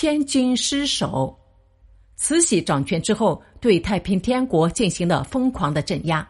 [0.00, 1.38] 天津失守。
[2.16, 6.26] 慈禧掌权之后，对太平天国进行了疯狂的镇压。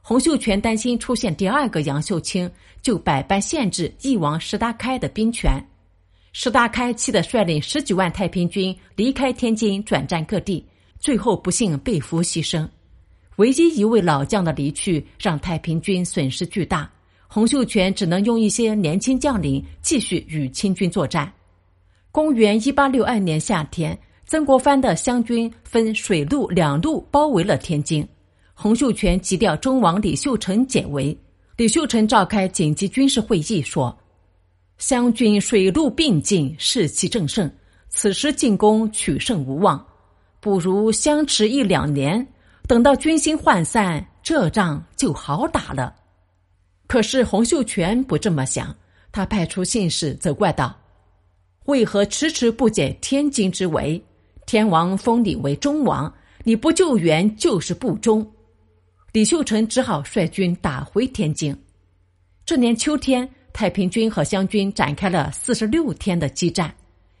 [0.00, 5.62] 洪秀全担心出现第二个杨秀清，就百般限制翼王石达开的兵权。
[6.32, 10.66] 石达开气得率领十几万太平军离开天津，转战各地，
[10.98, 12.66] 最后不幸被俘牺牲。
[13.36, 16.90] 唯一一位老将的离去，让太平军损失巨大。
[17.28, 21.30] 洪秀全只能用一些年轻将领继续与清军作战。
[22.12, 23.96] 公元一八六二年夏天，
[24.26, 28.06] 曾国藩的湘军分水陆两路包围了天津。
[28.52, 31.16] 洪秀全急调忠王李秀成解围。
[31.56, 33.96] 李秀成召开紧急军事会议说
[34.76, 37.48] ：“湘军水陆并进，士气正盛，
[37.88, 39.84] 此时进攻取胜无望，
[40.40, 42.26] 不如相持一两年，
[42.66, 45.94] 等到军心涣散，这仗就好打了。”
[46.88, 48.74] 可是洪秀全不这么想，
[49.12, 50.74] 他派出信使责怪道
[51.66, 54.02] ：“为何迟迟不解天津之围？
[54.46, 58.28] 天王封你为忠王，你不救援就是不忠。”
[59.12, 61.56] 李秀成只好率军打回天津。
[62.44, 66.72] 这年秋天，太平军和湘军展开了四十六天的激战。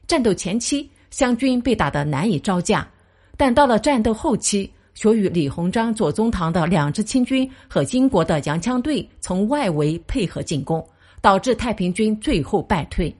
[0.06, 2.88] 战斗前期，湘军被打得难以招架，
[3.36, 4.70] 但到了战斗后期。
[5.02, 10.84] 由于李鸿章、左宗棠的两支清军和英国的洋枪队从外围配合进攻，
[11.20, 13.14] 导致太平军最后败退。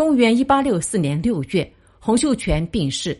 [0.00, 3.14] 公元一八六四年六月，洪秀全病逝。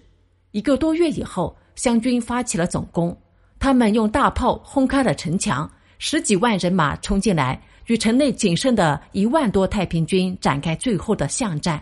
[0.53, 3.14] 一个多月以后，湘军发起了总攻，
[3.59, 11.78] 他们用大炮轰开了城墙，十几万人马冲进来，与城内仅剩的一万多太平军展开最后的巷战。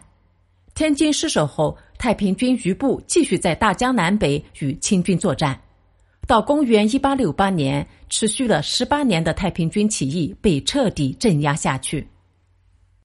[0.74, 5.56] 天津失守后，太平军余部继续在大江南北与清军作战。
[6.26, 12.04] 到公元一八六八年，持续了十八年的太平军起义被彻底镇压下去。